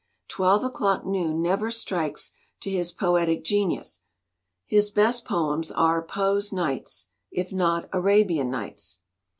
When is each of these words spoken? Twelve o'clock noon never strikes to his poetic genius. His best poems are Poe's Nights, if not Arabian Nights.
Twelve 0.27 0.63
o'clock 0.63 1.05
noon 1.05 1.43
never 1.43 1.69
strikes 1.69 2.31
to 2.61 2.71
his 2.71 2.91
poetic 2.91 3.43
genius. 3.43 3.99
His 4.65 4.89
best 4.89 5.25
poems 5.25 5.71
are 5.71 6.01
Poe's 6.01 6.51
Nights, 6.51 7.05
if 7.29 7.53
not 7.53 7.87
Arabian 7.93 8.49
Nights. 8.49 8.97